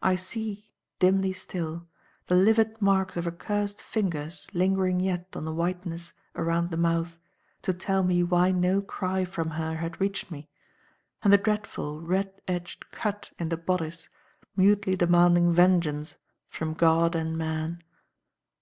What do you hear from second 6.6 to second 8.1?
the mouth to tell